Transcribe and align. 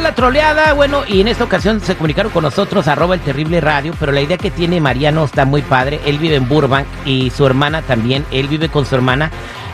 La 0.00 0.14
troleada. 0.14 0.74
Bueno, 0.74 1.02
y 1.08 1.20
en 1.20 1.28
esta 1.28 1.44
ocasión 1.44 1.80
se 1.80 1.96
comunicaron 1.96 2.30
con 2.30 2.44
nosotros, 2.44 2.86
arroba 2.86 3.16
el 3.16 3.20
terrible 3.20 3.60
radio, 3.60 3.92
pero 3.98 4.12
la 4.12 4.20
idea 4.20 4.38
que 4.38 4.50
tiene 4.50 4.80
Mariano 4.80 5.24
está 5.24 5.44
muy 5.44 5.62
padre. 5.62 6.00
Él 6.06 6.18
vive 6.18 6.36
en 6.36 6.48
Burbank 6.48 6.86
y 7.04 7.30
su 7.30 7.44
hermana 7.44 7.82
también. 7.82 8.24
Él 8.30 8.46
vive 8.46 8.68
con 8.68 8.86
su 8.86 8.94
hermana. 8.94 9.30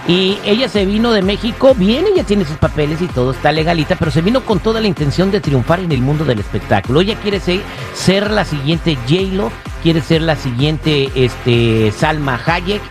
Y 0.06 0.38
ella 0.44 0.68
se 0.68 0.84
vino 0.86 1.12
de 1.12 1.22
México, 1.22 1.74
bien, 1.74 2.04
ella 2.06 2.24
tiene 2.24 2.44
sus 2.44 2.56
papeles 2.56 3.00
y 3.00 3.06
todo, 3.06 3.30
está 3.30 3.52
legalita, 3.52 3.96
pero 3.96 4.10
se 4.10 4.20
vino 4.20 4.44
con 4.44 4.60
toda 4.60 4.78
la 4.78 4.86
intención 4.86 5.30
de 5.30 5.40
triunfar 5.40 5.80
en 5.80 5.92
el 5.92 6.02
mundo 6.02 6.26
del 6.26 6.40
espectáculo. 6.40 7.00
Ella 7.00 7.16
quiere 7.22 7.40
ser, 7.40 7.62
ser 7.94 8.30
la 8.30 8.44
siguiente 8.44 8.98
J-Lo, 9.08 9.50
quiere 9.82 10.02
ser 10.02 10.20
la 10.20 10.36
siguiente 10.36 11.10
este, 11.14 11.90
Salma 11.92 12.38
Hayek 12.44 12.82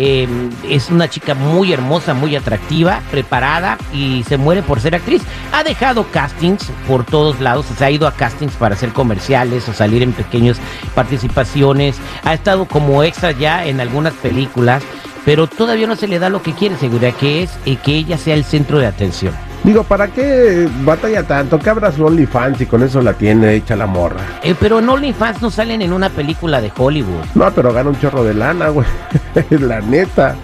eh, 0.00 0.28
es 0.68 0.90
una 0.90 1.10
chica 1.10 1.34
muy 1.34 1.72
hermosa, 1.72 2.14
muy 2.14 2.36
atractiva, 2.36 3.02
preparada 3.10 3.76
y 3.92 4.22
se 4.28 4.36
muere 4.36 4.62
por 4.62 4.80
ser 4.80 4.94
actriz. 4.94 5.22
Ha 5.52 5.64
dejado 5.64 6.06
castings 6.12 6.70
por 6.86 7.04
todos 7.04 7.40
lados, 7.40 7.66
se 7.76 7.84
ha 7.84 7.90
ido 7.90 8.06
a 8.06 8.12
castings 8.12 8.54
para 8.54 8.76
hacer 8.76 8.90
comerciales 8.90 9.68
o 9.68 9.72
salir 9.72 10.04
en 10.04 10.12
pequeñas 10.12 10.58
participaciones. 10.94 11.96
Ha 12.22 12.34
estado 12.34 12.66
como 12.66 13.02
extra 13.02 13.32
ya 13.32 13.66
en 13.66 13.80
algunas 13.80 14.14
películas, 14.14 14.84
pero 15.24 15.48
todavía 15.48 15.88
no 15.88 15.96
se 15.96 16.06
le 16.06 16.20
da 16.20 16.28
lo 16.28 16.42
que 16.42 16.52
quiere, 16.52 16.76
seguridad, 16.76 17.14
que 17.14 17.42
es 17.42 17.50
eh, 17.66 17.76
que 17.76 17.96
ella 17.96 18.18
sea 18.18 18.34
el 18.34 18.44
centro 18.44 18.78
de 18.78 18.86
atención. 18.86 19.47
Digo, 19.64 19.82
¿para 19.84 20.08
qué 20.08 20.68
batalla 20.84 21.22
tanto? 21.24 21.58
Que 21.58 21.70
abra 21.70 21.92
su 21.92 22.04
OnlyFans 22.04 22.60
y 22.60 22.66
con 22.66 22.82
eso 22.82 23.02
la 23.02 23.14
tiene 23.14 23.54
hecha 23.54 23.76
la 23.76 23.86
morra. 23.86 24.20
Eh, 24.42 24.54
pero 24.58 24.78
en 24.78 24.88
OnlyFans 24.88 25.42
no 25.42 25.50
salen 25.50 25.82
en 25.82 25.92
una 25.92 26.10
película 26.10 26.60
de 26.60 26.72
Hollywood. 26.76 27.24
No, 27.34 27.50
pero 27.50 27.72
gana 27.72 27.90
un 27.90 28.00
chorro 28.00 28.24
de 28.24 28.34
lana, 28.34 28.68
güey. 28.68 28.86
la 29.50 29.80
neta. 29.80 30.36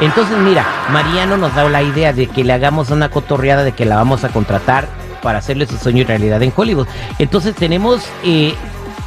Entonces, 0.00 0.36
mira, 0.38 0.64
Mariano 0.92 1.36
nos 1.36 1.54
da 1.54 1.68
la 1.68 1.82
idea 1.82 2.12
de 2.12 2.26
que 2.26 2.44
le 2.44 2.52
hagamos 2.52 2.90
una 2.90 3.08
cotorreada 3.10 3.64
de 3.64 3.72
que 3.72 3.84
la 3.84 3.96
vamos 3.96 4.24
a 4.24 4.28
contratar 4.28 4.86
para 5.22 5.38
hacerle 5.38 5.66
su 5.66 5.76
sueño 5.76 6.04
realidad 6.06 6.42
en 6.42 6.52
Hollywood. 6.54 6.86
Entonces 7.18 7.54
tenemos 7.54 8.06
eh, 8.24 8.54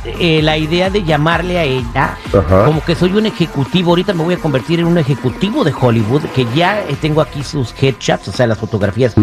eh, 0.05 0.41
la 0.41 0.57
idea 0.57 0.89
de 0.89 1.03
llamarle 1.03 1.59
a 1.59 1.63
ella 1.63 2.17
como 2.65 2.83
que 2.83 2.95
soy 2.95 3.13
un 3.13 3.25
ejecutivo. 3.25 3.91
Ahorita 3.91 4.13
me 4.13 4.23
voy 4.23 4.35
a 4.35 4.37
convertir 4.37 4.79
en 4.79 4.85
un 4.85 4.97
ejecutivo 4.97 5.63
de 5.63 5.73
Hollywood, 5.79 6.23
que 6.35 6.45
ya 6.55 6.83
tengo 7.01 7.21
aquí 7.21 7.43
sus 7.43 7.73
headshots, 7.81 8.27
o 8.27 8.31
sea, 8.31 8.47
las 8.47 8.57
fotografías 8.57 9.15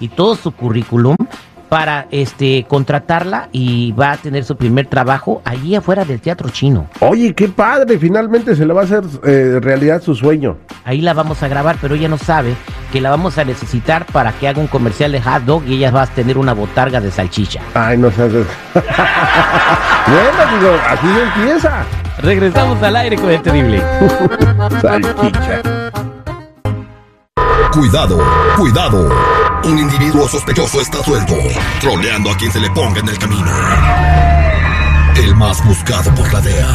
y 0.00 0.08
todo 0.08 0.36
su 0.36 0.52
currículum 0.52 1.16
para 1.68 2.06
este 2.10 2.64
contratarla 2.68 3.48
y 3.52 3.92
va 3.92 4.12
a 4.12 4.16
tener 4.16 4.44
su 4.44 4.56
primer 4.56 4.86
trabajo 4.86 5.42
allí 5.44 5.74
afuera 5.74 6.04
del 6.04 6.20
teatro 6.20 6.48
chino. 6.50 6.88
Oye, 7.00 7.34
qué 7.34 7.48
padre, 7.48 7.98
finalmente 7.98 8.54
se 8.54 8.66
le 8.66 8.72
va 8.72 8.82
a 8.82 8.84
hacer 8.84 9.02
eh, 9.24 9.58
realidad 9.60 10.02
su 10.02 10.14
sueño. 10.14 10.58
Ahí 10.84 11.00
la 11.00 11.12
vamos 11.14 11.42
a 11.42 11.48
grabar, 11.48 11.76
pero 11.80 11.94
ella 11.94 12.08
no 12.08 12.18
sabe 12.18 12.54
que 12.92 13.00
la 13.00 13.10
vamos 13.10 13.38
a 13.38 13.44
necesitar 13.44 14.06
para 14.06 14.32
que 14.32 14.48
haga 14.48 14.60
un 14.60 14.66
comercial 14.66 15.12
de 15.12 15.20
hot 15.22 15.42
dog 15.42 15.64
y 15.66 15.74
ella 15.74 15.90
va 15.90 16.02
a 16.02 16.06
tener 16.06 16.38
una 16.38 16.52
botarga 16.52 17.00
de 17.00 17.10
salchicha. 17.10 17.60
Ay, 17.74 17.98
no 17.98 18.10
seas... 18.10 18.32
bueno, 18.32 18.46
digo, 20.58 20.76
así 20.88 21.06
empieza. 21.06 21.84
Regresamos 22.18 22.82
al 22.82 22.96
aire 22.96 23.16
con 23.16 23.30
el 23.30 23.42
terrible. 23.42 23.80
salchicha. 24.80 25.62
Cuidado, 27.72 28.18
cuidado. 28.56 29.10
Un 29.64 29.78
individuo 29.78 30.26
sospechoso 30.28 30.80
está 30.80 31.02
suelto, 31.02 31.34
troleando 31.80 32.30
a 32.30 32.36
quien 32.36 32.50
se 32.50 32.60
le 32.60 32.70
ponga 32.70 33.00
en 33.00 33.08
el 33.08 33.18
camino. 33.18 33.50
El 35.16 35.34
más 35.34 35.62
buscado 35.64 36.14
por 36.14 36.32
la 36.32 36.40
DEA. 36.40 36.68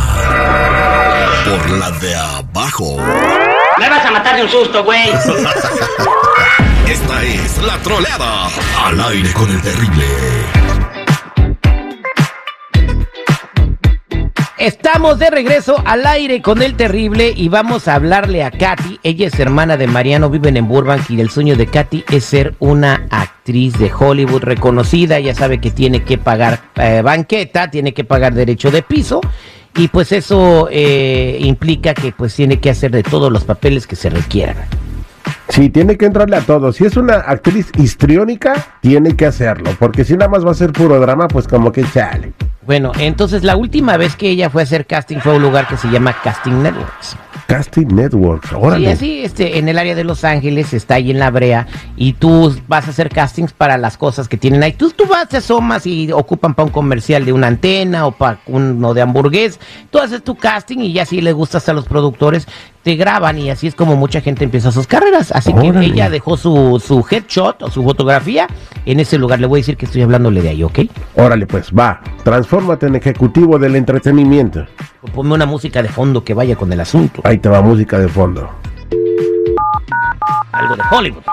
Por 1.45 1.69
la 1.71 1.91
de 1.91 2.15
abajo. 2.15 2.97
Me 3.81 3.89
vas 3.89 4.05
a 4.05 4.11
matar 4.11 4.35
de 4.35 4.43
un 4.43 4.49
susto, 4.49 4.83
güey. 4.83 5.09
Esta 6.87 7.23
es 7.23 7.57
la 7.63 7.79
troleada. 7.79 8.47
Al 8.85 9.01
aire 9.01 9.33
con 9.33 9.49
el 9.49 9.59
terrible. 9.59 10.05
Estamos 14.59 15.17
de 15.17 15.31
regreso 15.31 15.81
al 15.83 16.05
aire 16.05 16.43
con 16.43 16.61
el 16.61 16.75
terrible 16.75 17.33
y 17.35 17.49
vamos 17.49 17.87
a 17.87 17.95
hablarle 17.95 18.43
a 18.43 18.51
Katy. 18.51 18.99
Ella 19.01 19.25
es 19.25 19.39
hermana 19.39 19.77
de 19.77 19.87
Mariano, 19.87 20.29
viven 20.29 20.57
en 20.57 20.67
Burbank 20.67 21.09
y 21.09 21.19
el 21.19 21.31
sueño 21.31 21.55
de 21.55 21.65
Katy 21.65 22.05
es 22.11 22.23
ser 22.23 22.53
una 22.59 23.07
actriz 23.09 23.79
de 23.79 23.91
Hollywood 23.91 24.43
reconocida. 24.43 25.17
Ella 25.17 25.33
sabe 25.33 25.59
que 25.59 25.71
tiene 25.71 26.03
que 26.03 26.19
pagar 26.19 26.59
eh, 26.75 27.01
banqueta, 27.03 27.71
tiene 27.71 27.95
que 27.95 28.03
pagar 28.03 28.35
derecho 28.35 28.69
de 28.69 28.83
piso 28.83 29.21
y 29.75 29.87
pues 29.87 30.11
eso 30.11 30.67
eh, 30.71 31.37
implica 31.41 31.93
que 31.93 32.11
pues 32.11 32.35
tiene 32.35 32.59
que 32.59 32.69
hacer 32.69 32.91
de 32.91 33.03
todos 33.03 33.31
los 33.31 33.43
papeles 33.43 33.87
que 33.87 33.95
se 33.95 34.09
requieran. 34.09 34.57
Sí, 35.49 35.69
tiene 35.69 35.97
que 35.97 36.05
entrarle 36.05 36.37
a 36.37 36.41
todo. 36.41 36.71
Si 36.71 36.85
es 36.85 36.95
una 36.95 37.15
actriz 37.15 37.71
histriónica, 37.77 38.77
tiene 38.81 39.15
que 39.15 39.25
hacerlo, 39.25 39.71
porque 39.79 40.05
si 40.05 40.13
nada 40.13 40.29
más 40.29 40.45
va 40.45 40.51
a 40.51 40.55
ser 40.55 40.71
puro 40.71 40.99
drama, 40.99 41.27
pues 41.27 41.47
como 41.47 41.71
que 41.71 41.83
chale. 41.83 42.31
Bueno, 42.65 42.91
entonces 42.99 43.43
la 43.43 43.57
última 43.57 43.97
vez 43.97 44.15
que 44.15 44.29
ella 44.29 44.49
fue 44.49 44.61
a 44.61 44.63
hacer 44.63 44.85
casting 44.85 45.17
fue 45.17 45.33
a 45.33 45.35
un 45.35 45.41
lugar 45.41 45.67
que 45.67 45.75
se 45.77 45.89
llama 45.89 46.15
Casting 46.23 46.63
Networks. 46.63 47.17
Casting 47.47 47.87
Networks, 47.87 48.51
órale. 48.53 48.87
Sí, 48.87 48.91
así, 48.91 49.23
este, 49.23 49.57
en 49.57 49.67
el 49.69 49.77
área 49.77 49.95
de 49.95 50.03
Los 50.03 50.23
Ángeles, 50.23 50.73
está 50.73 50.95
ahí 50.95 51.11
en 51.11 51.19
la 51.19 51.29
brea, 51.31 51.67
y 51.95 52.13
tú 52.13 52.55
vas 52.67 52.87
a 52.87 52.91
hacer 52.91 53.09
castings 53.09 53.53
para 53.53 53.77
las 53.77 53.97
cosas 53.97 54.27
que 54.27 54.37
tienen 54.37 54.63
ahí. 54.63 54.73
Tú, 54.73 54.91
tú 54.91 55.05
vas, 55.05 55.27
te 55.29 55.37
asomas 55.37 55.85
y 55.85 56.11
ocupan 56.11 56.53
para 56.53 56.65
un 56.65 56.71
comercial 56.71 57.25
de 57.25 57.33
una 57.33 57.47
antena 57.47 58.05
o 58.05 58.11
para 58.11 58.39
uno 58.47 58.93
de 58.93 59.01
hamburgués. 59.01 59.59
Tú 59.89 59.99
haces 59.99 60.23
tu 60.23 60.35
casting 60.35 60.79
y 60.79 60.93
ya 60.93 61.05
si 61.05 61.21
le 61.21 61.33
gustas 61.33 61.67
a 61.69 61.73
los 61.73 61.85
productores, 61.85 62.47
te 62.83 62.95
graban 62.95 63.37
y 63.37 63.49
así 63.49 63.67
es 63.67 63.75
como 63.75 63.95
mucha 63.95 64.21
gente 64.21 64.43
empieza 64.43 64.71
sus 64.71 64.87
carreras. 64.87 65.31
Así 65.31 65.53
que 65.53 65.67
ella 65.67 66.09
dejó 66.09 66.37
su, 66.37 66.81
su 66.85 67.05
headshot 67.09 67.61
o 67.63 67.69
su 67.69 67.83
fotografía 67.83 68.47
en 68.85 68.99
ese 68.99 69.17
lugar. 69.17 69.39
Le 69.39 69.47
voy 69.47 69.59
a 69.59 69.61
decir 69.61 69.77
que 69.77 69.85
estoy 69.85 70.01
hablándole 70.01 70.41
de 70.41 70.49
ahí, 70.49 70.63
¿ok? 70.63 70.79
Órale, 71.15 71.45
pues 71.45 71.71
va, 71.71 72.01
transfórmate 72.23 72.87
en 72.87 72.95
ejecutivo 72.95 73.59
del 73.59 73.75
entretenimiento. 73.75 74.65
Ponme 75.13 75.33
una 75.33 75.45
música 75.45 75.81
de 75.81 75.89
fondo 75.89 76.23
que 76.23 76.33
vaya 76.33 76.55
con 76.55 76.71
el 76.71 76.79
asunto. 76.79 77.21
Ahí 77.31 77.37
te 77.37 77.47
va 77.47 77.61
música 77.61 77.97
de 77.97 78.09
fondo. 78.09 78.49
Algo 80.51 80.75
de 80.75 80.83
Hollywood. 80.91 81.23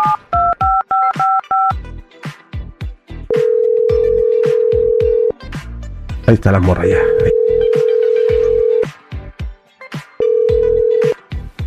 Ahí 6.29 6.35
está 6.35 6.53
la 6.53 6.61
morra 6.61 6.87
ya. 6.87 6.99
Ahí. 7.25 7.33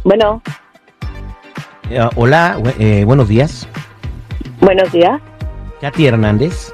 Bueno, 0.06 0.42
Eh, 1.90 2.00
hola, 2.16 2.58
eh, 2.80 3.04
buenos 3.06 3.28
días. 3.28 3.68
buenos 4.62 4.90
días. 4.94 5.20
Katy 5.82 6.08
Hernández. 6.08 6.74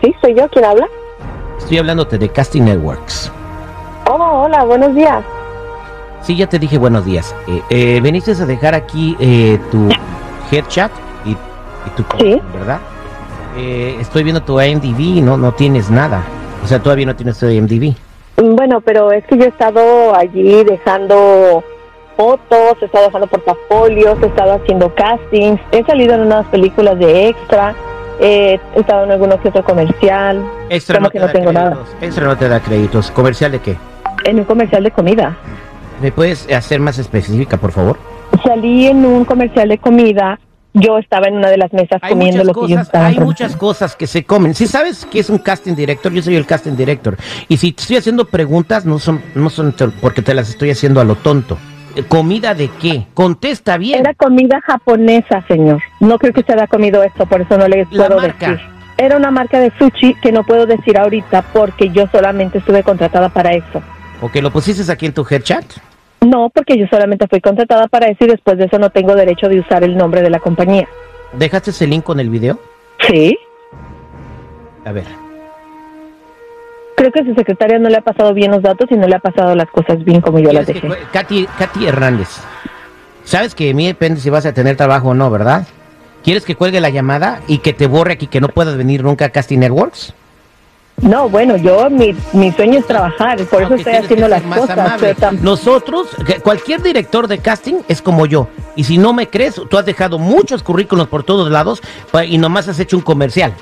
Sí, 0.00 0.14
soy 0.20 0.36
yo. 0.36 0.48
¿Quién 0.50 0.66
habla? 0.66 0.86
Estoy 1.58 1.78
hablándote 1.78 2.16
de 2.16 2.28
Casting 2.28 2.62
Networks. 2.62 3.32
Oh, 4.08 4.44
hola, 4.44 4.62
buenos 4.62 4.94
días. 4.94 5.24
Sí, 6.24 6.36
ya 6.36 6.46
te 6.48 6.58
dije 6.58 6.78
buenos 6.78 7.04
días. 7.04 7.34
Eh, 7.46 7.62
eh, 7.70 8.00
veniste 8.02 8.32
a 8.32 8.46
dejar 8.46 8.74
aquí 8.74 9.16
eh, 9.20 9.58
tu 9.70 9.88
headshot 10.50 10.90
y, 11.26 11.30
y 11.32 11.90
tu 11.96 12.02
Sí. 12.18 12.40
¿verdad? 12.58 12.78
Eh, 13.56 13.96
estoy 14.00 14.22
viendo 14.24 14.42
tu 14.42 14.60
IMDb 14.60 15.00
y 15.00 15.20
no, 15.20 15.36
no 15.36 15.52
tienes 15.52 15.90
nada. 15.90 16.22
O 16.64 16.66
sea, 16.66 16.80
todavía 16.82 17.06
no 17.06 17.14
tienes 17.14 17.38
tu 17.38 17.46
IMDb. 17.46 17.94
Bueno, 18.36 18.80
pero 18.80 19.12
es 19.12 19.24
que 19.26 19.36
yo 19.36 19.44
he 19.44 19.48
estado 19.48 20.14
allí 20.16 20.64
dejando 20.64 21.62
fotos, 22.16 22.76
he 22.80 22.86
estado 22.86 23.04
dejando 23.06 23.26
portafolios, 23.26 24.16
he 24.22 24.26
estado 24.26 24.54
haciendo 24.54 24.92
castings, 24.94 25.60
he 25.72 25.84
salido 25.84 26.14
en 26.14 26.22
unas 26.22 26.46
películas 26.46 26.98
de 26.98 27.28
extra, 27.28 27.74
eh, 28.20 28.58
he 28.74 28.80
estado 28.80 29.04
en 29.04 29.12
alguno 29.12 29.38
que 29.40 29.48
otro 29.50 29.62
comercial, 29.64 30.42
Extra 30.68 30.98
¿Cómo 30.98 31.06
no 31.08 31.10
que 31.10 31.18
te 31.18 31.20
no 31.20 31.26
da 31.26 31.32
tengo 31.32 31.52
nada? 31.52 31.70
créditos. 31.72 31.96
Extra 32.02 32.24
no 32.26 32.36
te 32.36 32.48
da 32.48 32.60
créditos. 32.60 33.10
¿Comercial 33.10 33.52
de 33.52 33.58
qué? 33.60 33.76
en 34.24 34.38
un 34.38 34.44
comercial 34.44 34.82
de 34.82 34.90
comida. 34.90 35.36
¿Me 36.00 36.12
puedes 36.12 36.50
hacer 36.52 36.80
más 36.80 36.98
específica, 36.98 37.56
por 37.56 37.72
favor? 37.72 37.98
Salí 38.44 38.86
en 38.86 39.04
un 39.04 39.24
comercial 39.24 39.68
de 39.68 39.78
comida, 39.78 40.38
yo 40.74 40.98
estaba 40.98 41.28
en 41.28 41.36
una 41.36 41.48
de 41.48 41.56
las 41.56 41.72
mesas 41.72 42.00
Hay 42.02 42.12
comiendo 42.12 42.42
lo 42.42 42.52
que 42.52 42.60
ellos 42.60 42.70
cosas, 42.70 42.86
estaban 42.86 43.12
hay 43.12 43.20
muchas 43.20 43.56
cosas 43.56 43.96
que 43.96 44.06
se 44.06 44.24
comen. 44.24 44.54
Si 44.54 44.66
sabes 44.66 45.06
que 45.06 45.20
es 45.20 45.30
un 45.30 45.38
casting 45.38 45.74
director, 45.74 46.12
yo 46.12 46.20
soy 46.20 46.34
el 46.34 46.46
casting 46.46 46.76
director. 46.76 47.16
Y 47.48 47.56
si 47.56 47.72
te 47.72 47.82
estoy 47.82 47.96
haciendo 47.96 48.26
preguntas, 48.26 48.84
no 48.84 48.98
son, 48.98 49.22
no 49.34 49.50
son 49.50 49.74
porque 50.00 50.20
te 50.20 50.34
las 50.34 50.50
estoy 50.50 50.70
haciendo 50.70 51.00
a 51.00 51.04
lo 51.04 51.14
tonto. 51.14 51.58
¿Comida 52.08 52.54
de 52.54 52.68
qué? 52.80 53.06
Contesta 53.14 53.78
bien. 53.78 54.00
Era 54.00 54.14
comida 54.14 54.60
japonesa, 54.62 55.44
señor. 55.46 55.80
No 56.00 56.18
creo 56.18 56.32
que 56.32 56.40
usted 56.40 56.54
haya 56.54 56.66
comido 56.66 57.04
esto, 57.04 57.24
por 57.26 57.40
eso 57.40 57.56
no 57.56 57.68
le 57.68 57.86
puedo 57.86 58.16
marca. 58.16 58.50
decir. 58.50 58.66
Era 58.96 59.16
una 59.16 59.30
marca 59.30 59.60
de 59.60 59.72
sushi 59.78 60.14
que 60.14 60.32
no 60.32 60.42
puedo 60.44 60.66
decir 60.66 60.98
ahorita 60.98 61.42
porque 61.52 61.90
yo 61.90 62.06
solamente 62.08 62.58
estuve 62.58 62.82
contratada 62.82 63.28
para 63.28 63.52
eso. 63.52 63.80
¿O 64.20 64.30
que 64.30 64.40
lo 64.42 64.50
pusiste 64.50 64.90
aquí 64.90 65.06
en 65.06 65.12
tu 65.12 65.26
headchat? 65.28 65.64
No, 66.22 66.50
porque 66.54 66.78
yo 66.78 66.86
solamente 66.86 67.26
fui 67.28 67.40
contratada 67.40 67.86
para 67.88 68.06
eso 68.06 68.24
y 68.24 68.28
después 68.28 68.56
de 68.56 68.64
eso 68.64 68.78
no 68.78 68.90
tengo 68.90 69.14
derecho 69.14 69.48
de 69.48 69.60
usar 69.60 69.84
el 69.84 69.96
nombre 69.96 70.22
de 70.22 70.30
la 70.30 70.38
compañía. 70.38 70.88
¿Dejaste 71.34 71.70
ese 71.70 71.86
link 71.86 72.04
con 72.04 72.20
el 72.20 72.30
video? 72.30 72.58
Sí. 73.08 73.36
A 74.84 74.92
ver. 74.92 75.04
Creo 76.96 77.10
que 77.10 77.24
su 77.24 77.34
secretaria 77.34 77.78
no 77.78 77.88
le 77.88 77.96
ha 77.96 78.00
pasado 78.00 78.32
bien 78.32 78.52
los 78.52 78.62
datos 78.62 78.86
y 78.90 78.94
no 78.94 79.06
le 79.06 79.16
ha 79.16 79.18
pasado 79.18 79.54
las 79.54 79.68
cosas 79.70 80.02
bien 80.04 80.20
como 80.20 80.38
yo 80.38 80.52
las 80.52 80.64
¿Quieres 80.64 80.82
que 80.82 80.88
dejé. 80.88 81.02
Katy, 81.12 81.48
Katy 81.58 81.86
Hernández. 81.86 82.28
Sabes 83.24 83.54
que 83.54 83.66
de 83.66 83.74
mí 83.74 83.86
depende 83.86 84.20
si 84.20 84.30
vas 84.30 84.46
a 84.46 84.54
tener 84.54 84.76
trabajo 84.76 85.08
o 85.08 85.14
no, 85.14 85.30
¿verdad? 85.30 85.66
¿Quieres 86.22 86.44
que 86.44 86.54
cuelgue 86.54 86.80
la 86.80 86.90
llamada 86.90 87.40
y 87.48 87.58
que 87.58 87.72
te 87.72 87.86
borre 87.86 88.14
aquí 88.14 88.28
que 88.28 88.40
no 88.40 88.48
puedas 88.48 88.76
venir 88.76 89.02
nunca 89.02 89.26
a 89.26 89.30
Casting 89.30 89.58
Networks? 89.58 90.14
No, 91.04 91.28
bueno, 91.28 91.58
yo 91.58 91.90
mi, 91.90 92.16
mi 92.32 92.50
sueño 92.50 92.78
es 92.78 92.86
trabajar, 92.86 93.38
por 93.44 93.62
eso 93.62 93.74
estoy 93.74 93.92
haciendo 93.92 94.26
las 94.26 94.42
cosas. 94.42 95.00
Nosotros, 95.42 96.08
cualquier 96.42 96.82
director 96.82 97.28
de 97.28 97.38
casting 97.38 97.74
es 97.88 98.00
como 98.00 98.24
yo. 98.24 98.48
Y 98.74 98.84
si 98.84 98.96
no 98.96 99.12
me 99.12 99.28
crees, 99.28 99.60
tú 99.68 99.76
has 99.76 99.84
dejado 99.84 100.18
muchos 100.18 100.62
currículos 100.62 101.08
por 101.08 101.22
todos 101.22 101.50
lados 101.50 101.82
y 102.26 102.38
nomás 102.38 102.68
has 102.68 102.80
hecho 102.80 102.96
un 102.96 103.02
comercial. 103.02 103.52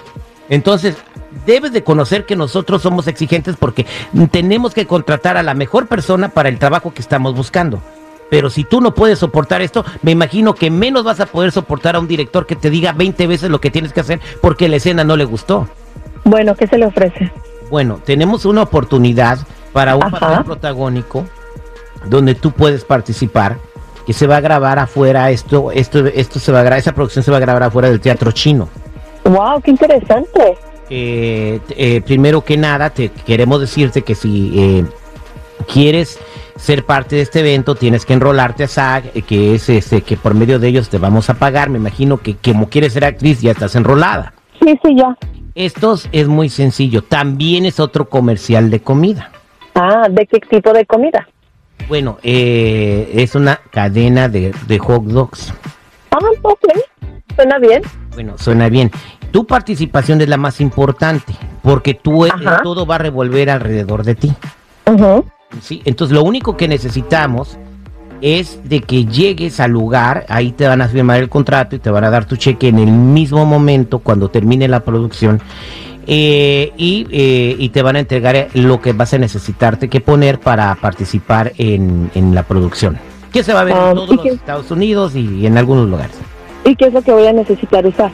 Entonces, 0.50 0.96
debes 1.44 1.72
de 1.72 1.82
conocer 1.82 2.26
que 2.26 2.36
nosotros 2.36 2.80
somos 2.80 3.08
exigentes 3.08 3.56
porque 3.58 3.86
tenemos 4.30 4.72
que 4.72 4.86
contratar 4.86 5.36
a 5.36 5.42
la 5.42 5.54
mejor 5.54 5.88
persona 5.88 6.28
para 6.28 6.48
el 6.48 6.60
trabajo 6.60 6.94
que 6.94 7.02
estamos 7.02 7.34
buscando. 7.34 7.82
Pero 8.30 8.50
si 8.50 8.62
tú 8.62 8.80
no 8.80 8.94
puedes 8.94 9.18
soportar 9.18 9.62
esto, 9.62 9.84
me 10.02 10.12
imagino 10.12 10.54
que 10.54 10.70
menos 10.70 11.02
vas 11.02 11.18
a 11.18 11.26
poder 11.26 11.50
soportar 11.50 11.96
a 11.96 12.00
un 12.00 12.06
director 12.06 12.46
que 12.46 12.54
te 12.54 12.70
diga 12.70 12.92
20 12.92 13.26
veces 13.26 13.50
lo 13.50 13.60
que 13.60 13.70
tienes 13.70 13.92
que 13.92 14.00
hacer 14.00 14.20
porque 14.40 14.68
la 14.68 14.76
escena 14.76 15.02
no 15.02 15.16
le 15.16 15.24
gustó. 15.24 15.68
Bueno, 16.24 16.54
¿qué 16.54 16.66
se 16.66 16.78
le 16.78 16.86
ofrece? 16.86 17.30
Bueno, 17.70 18.00
tenemos 18.04 18.44
una 18.44 18.62
oportunidad 18.62 19.38
para 19.72 19.96
un 19.96 20.04
Ajá. 20.04 20.18
papel 20.18 20.44
protagónico 20.44 21.24
donde 22.06 22.34
tú 22.34 22.52
puedes 22.52 22.84
participar, 22.84 23.58
que 24.06 24.12
se 24.12 24.26
va 24.26 24.36
a 24.36 24.40
grabar 24.40 24.78
afuera, 24.78 25.30
esto, 25.30 25.70
esto, 25.70 26.06
esto 26.06 26.38
se 26.38 26.52
va 26.52 26.60
a 26.60 26.62
grabar, 26.62 26.78
esa 26.80 26.92
producción 26.92 27.22
se 27.22 27.30
va 27.30 27.36
a 27.36 27.40
grabar 27.40 27.62
afuera 27.62 27.88
del 27.88 28.00
teatro 28.00 28.32
chino. 28.32 28.68
Wow, 29.24 29.60
qué 29.62 29.70
interesante. 29.70 30.58
Eh, 30.90 31.60
eh, 31.70 32.00
primero 32.02 32.42
que 32.42 32.56
nada, 32.56 32.90
te 32.90 33.08
queremos 33.08 33.60
decirte 33.60 34.02
que 34.02 34.14
si 34.14 34.52
eh, 34.58 34.84
quieres 35.72 36.18
ser 36.56 36.84
parte 36.84 37.16
de 37.16 37.22
este 37.22 37.40
evento, 37.40 37.74
tienes 37.74 38.04
que 38.04 38.12
enrolarte 38.12 38.64
a 38.64 38.68
SAG, 38.68 39.10
eh, 39.14 39.22
que 39.22 39.54
es 39.54 39.68
este, 39.68 40.02
que 40.02 40.16
por 40.16 40.34
medio 40.34 40.58
de 40.58 40.68
ellos 40.68 40.88
te 40.88 40.98
vamos 40.98 41.30
a 41.30 41.34
pagar. 41.34 41.70
Me 41.70 41.78
imagino 41.78 42.18
que 42.18 42.36
como 42.36 42.68
quieres 42.68 42.92
ser 42.92 43.04
actriz, 43.04 43.40
ya 43.40 43.52
estás 43.52 43.74
enrolada. 43.76 44.34
Sí, 44.60 44.78
sí, 44.84 44.96
ya. 44.96 45.16
Esto 45.54 45.96
es 46.12 46.28
muy 46.28 46.48
sencillo. 46.48 47.02
También 47.02 47.66
es 47.66 47.80
otro 47.80 48.08
comercial 48.08 48.70
de 48.70 48.80
comida. 48.80 49.30
Ah, 49.74 50.06
¿de 50.10 50.26
qué 50.26 50.38
tipo 50.40 50.72
de 50.72 50.86
comida? 50.86 51.28
Bueno, 51.88 52.18
eh, 52.22 53.10
es 53.14 53.34
una 53.34 53.56
cadena 53.70 54.28
de, 54.28 54.54
de 54.66 54.78
hot 54.78 55.04
dogs. 55.04 55.52
Ah, 56.10 56.18
ok. 56.42 56.64
Suena 57.34 57.58
bien. 57.58 57.82
Bueno, 58.14 58.34
suena 58.38 58.68
bien. 58.68 58.90
Tu 59.30 59.46
participación 59.46 60.20
es 60.20 60.28
la 60.28 60.36
más 60.36 60.60
importante, 60.60 61.34
porque 61.62 61.94
tú 61.94 62.26
eh, 62.26 62.30
todo 62.62 62.84
va 62.84 62.96
a 62.96 62.98
revolver 62.98 63.50
alrededor 63.50 64.04
de 64.04 64.14
ti. 64.14 64.32
¿sí? 65.60 65.82
Entonces, 65.84 66.14
lo 66.14 66.22
único 66.22 66.56
que 66.56 66.68
necesitamos 66.68 67.58
es 68.22 68.60
de 68.64 68.80
que 68.80 69.04
llegues 69.04 69.60
al 69.60 69.72
lugar, 69.72 70.24
ahí 70.28 70.52
te 70.52 70.66
van 70.66 70.80
a 70.80 70.88
firmar 70.88 71.18
el 71.20 71.28
contrato 71.28 71.76
y 71.76 71.78
te 71.80 71.90
van 71.90 72.04
a 72.04 72.10
dar 72.10 72.24
tu 72.24 72.36
cheque 72.36 72.68
en 72.68 72.78
el 72.78 72.90
mismo 72.90 73.44
momento 73.44 73.98
cuando 73.98 74.28
termine 74.30 74.68
la 74.68 74.80
producción. 74.80 75.40
eh, 76.06 76.72
y, 76.76 77.06
eh, 77.12 77.54
y 77.58 77.68
te 77.68 77.82
van 77.82 77.94
a 77.96 78.00
entregar 78.00 78.48
lo 78.54 78.80
que 78.80 78.92
vas 78.92 79.12
a 79.14 79.18
necesitarte 79.18 79.88
que 79.88 80.00
poner 80.00 80.40
para 80.40 80.74
participar 80.74 81.52
en, 81.58 82.10
en 82.14 82.34
la 82.34 82.42
producción. 82.42 82.98
Que 83.32 83.44
se 83.44 83.52
va 83.52 83.60
a 83.60 83.64
ver 83.64 83.74
Ah, 83.76 83.88
en 83.90 83.94
todos 83.94 84.10
¿y 84.10 84.14
los 84.16 84.22
qué? 84.24 84.28
Estados 84.30 84.70
Unidos 84.70 85.14
y 85.14 85.46
en 85.46 85.56
algunos 85.58 85.88
lugares. 85.88 86.16
¿Y 86.64 86.74
qué 86.76 86.86
es 86.86 86.92
lo 86.92 87.02
que 87.02 87.12
voy 87.12 87.26
a 87.26 87.32
necesitar 87.32 87.86
usar? 87.86 88.10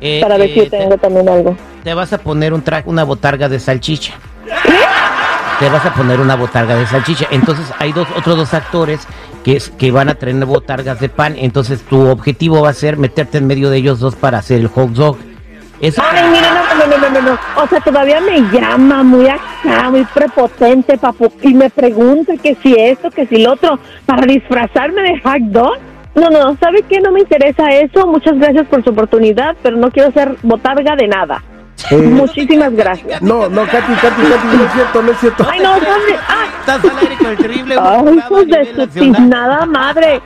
Eh, 0.00 0.20
Para 0.22 0.36
ver 0.36 0.50
si 0.50 0.56
yo 0.56 0.70
tengo 0.70 0.96
también 0.98 1.28
algo. 1.28 1.56
te, 1.82 1.90
te 1.90 1.94
vas 1.94 2.12
a 2.12 2.18
poner 2.18 2.52
un 2.52 2.62
traje, 2.62 2.88
una 2.88 3.04
botarga 3.04 3.48
de 3.48 3.58
salchicha. 3.58 4.14
Te 5.60 5.68
vas 5.70 5.86
a 5.86 5.94
poner 5.94 6.20
una 6.20 6.34
botarga 6.34 6.74
de 6.76 6.86
salchicha. 6.86 7.26
Entonces 7.30 7.66
hay 7.78 7.92
dos, 7.92 8.06
otros 8.16 8.36
dos 8.36 8.52
actores 8.54 9.06
que, 9.44 9.56
es- 9.56 9.70
que 9.70 9.90
van 9.92 10.08
a 10.08 10.14
traer 10.16 10.44
botargas 10.44 10.98
de 11.00 11.08
pan. 11.08 11.34
Entonces 11.36 11.82
tu 11.82 12.00
objetivo 12.08 12.62
va 12.62 12.70
a 12.70 12.74
ser 12.74 12.96
meterte 12.96 13.38
en 13.38 13.46
medio 13.46 13.70
de 13.70 13.76
ellos 13.78 14.00
dos 14.00 14.16
para 14.16 14.38
hacer 14.38 14.58
el 14.60 14.68
hot 14.68 14.90
dog. 14.90 15.16
Eso 15.80 16.00
Ay, 16.04 16.22
mira, 16.30 16.50
no, 16.50 16.86
no, 16.86 16.86
no, 16.86 16.98
no, 16.98 17.20
no, 17.20 17.30
no. 17.32 17.62
O 17.62 17.66
sea, 17.68 17.80
todavía 17.80 18.20
me 18.20 18.40
llama 18.52 19.02
muy 19.02 19.26
acá, 19.28 19.90
muy 19.90 20.04
prepotente, 20.14 20.96
papu, 20.96 21.30
y 21.42 21.52
me 21.52 21.68
pregunta 21.68 22.32
que 22.42 22.56
si 22.62 22.74
esto, 22.74 23.10
que 23.10 23.26
si 23.26 23.42
lo 23.42 23.52
otro, 23.52 23.78
para 24.06 24.24
disfrazarme 24.26 25.02
de 25.02 25.20
hack 25.20 25.42
dog. 25.42 25.76
No, 26.14 26.30
no, 26.30 26.56
¿sabe 26.60 26.82
qué? 26.88 27.00
No 27.00 27.10
me 27.10 27.20
interesa 27.20 27.68
eso. 27.70 28.06
Muchas 28.06 28.38
gracias 28.38 28.66
por 28.68 28.84
su 28.84 28.90
oportunidad, 28.90 29.56
pero 29.62 29.76
no 29.76 29.90
quiero 29.90 30.12
ser 30.12 30.36
botarga 30.44 30.94
de 30.96 31.08
nada. 31.08 31.42
Eh, 31.90 31.96
Muchísimas 31.96 32.72
gracias. 32.72 33.20
no, 33.20 33.48
no, 33.48 33.62
Katy, 33.66 33.92
Katy, 33.94 34.22
Katy, 34.22 34.56
no 34.56 34.64
es 34.64 34.72
cierto, 34.72 35.02
no 35.02 35.12
es 35.12 35.18
cierto. 35.20 35.46
Ay, 35.50 35.60
no, 35.60 35.72
¿dónde? 35.72 36.18
¡Ah! 36.28 36.44
Estás 36.60 36.84
al 36.84 36.98
aire 36.98 37.16
con 37.18 37.26
el 37.28 37.36
terrible. 37.36 37.76
Ay, 37.80 38.14
hijos 38.18 38.46
de 38.46 38.74
su 38.74 38.86
tiznada 38.86 39.66
madre. 39.66 40.22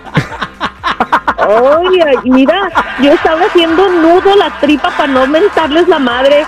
Oye, 1.49 2.05
mira, 2.25 2.70
yo 3.00 3.12
estaba 3.12 3.40
haciendo 3.43 3.88
nudo 3.88 4.37
la 4.37 4.50
tripa 4.60 4.90
para 4.96 5.12
no 5.12 5.26
mentarles 5.26 5.88
la 5.88 5.99
madre. 5.99 6.46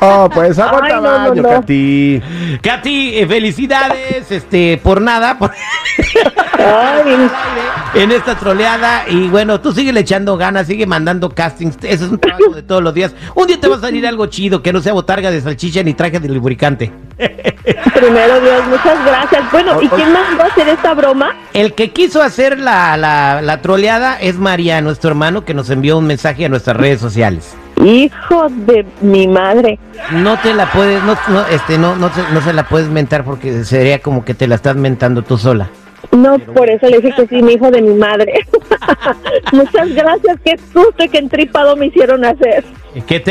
Oh, 0.00 0.28
pues 0.32 0.58
aguanta 0.58 0.86
Ay, 0.96 1.02
no, 1.02 1.18
no, 1.18 1.28
baño, 1.30 1.42
no. 1.42 1.48
Katy. 1.50 2.22
Katy, 2.62 3.18
eh, 3.18 3.26
felicidades, 3.26 4.30
este, 4.30 4.80
por 4.82 5.00
nada, 5.00 5.36
por- 5.38 5.50
Ay, 6.60 7.30
en 7.94 8.12
esta 8.12 8.36
troleada. 8.36 9.04
Y 9.08 9.28
bueno, 9.28 9.60
tú 9.60 9.72
sigue 9.72 9.98
echando 9.98 10.36
ganas, 10.36 10.66
sigue 10.66 10.86
mandando 10.86 11.30
castings. 11.30 11.76
Eso 11.82 12.06
es 12.06 12.10
un 12.10 12.18
trabajo 12.18 12.54
de 12.54 12.62
todos 12.62 12.82
los 12.82 12.94
días. 12.94 13.14
Un 13.34 13.46
día 13.46 13.60
te 13.60 13.68
va 13.68 13.76
a 13.76 13.80
salir 13.80 14.06
algo 14.06 14.26
chido, 14.26 14.62
que 14.62 14.72
no 14.72 14.80
sea 14.80 14.92
botarga 14.92 15.30
de 15.30 15.40
salchicha 15.40 15.82
ni 15.82 15.94
traje 15.94 16.20
de 16.20 16.28
lubricante. 16.28 16.92
primero 17.94 18.40
Dios, 18.40 18.66
muchas 18.68 19.04
gracias. 19.04 19.50
Bueno, 19.52 19.80
¿y 19.82 19.88
quién 19.88 20.12
más 20.12 20.38
va 20.38 20.44
a 20.44 20.46
hacer 20.46 20.68
esta 20.68 20.94
broma? 20.94 21.34
El 21.52 21.74
que 21.74 21.90
quiso 21.90 22.22
hacer 22.22 22.58
la, 22.58 22.96
la, 22.96 23.42
la 23.42 23.62
troleada 23.62 24.20
es 24.20 24.36
María, 24.36 24.80
nuestro 24.80 25.10
hermano, 25.10 25.44
que 25.44 25.54
nos 25.54 25.70
envió 25.70 25.98
un 25.98 26.06
mensaje 26.06 26.44
a 26.44 26.48
nuestras 26.48 26.76
redes 26.76 27.00
sociales. 27.00 27.54
Hijo 27.84 28.46
de 28.50 28.84
mi 29.00 29.26
madre. 29.26 29.78
No 30.12 30.38
te 30.38 30.52
la 30.52 30.70
puedes, 30.70 31.02
no, 31.02 31.16
no, 31.28 31.46
este, 31.46 31.78
no, 31.78 31.96
no, 31.96 32.12
se, 32.12 32.22
no 32.32 32.40
se 32.42 32.52
la 32.52 32.68
puedes 32.68 32.88
mentar 32.88 33.24
porque 33.24 33.64
sería 33.64 34.00
como 34.00 34.24
que 34.24 34.34
te 34.34 34.46
la 34.46 34.56
estás 34.56 34.76
mentando 34.76 35.22
tú 35.22 35.38
sola. 35.38 35.70
No, 36.12 36.38
por 36.38 36.68
eso 36.68 36.86
le 36.88 37.00
dije 37.00 37.14
que 37.14 37.26
sí, 37.26 37.42
mi 37.42 37.54
hijo 37.54 37.70
de 37.70 37.82
mi 37.82 37.94
madre. 37.94 38.46
muchas 39.52 39.94
gracias, 39.94 40.38
qué 40.44 40.58
susto 40.72 41.04
y 41.04 41.08
qué 41.08 41.18
entripado 41.18 41.76
me 41.76 41.86
hicieron 41.86 42.24
hacer. 42.24 42.64
Que 43.06 43.20
te 43.20 43.28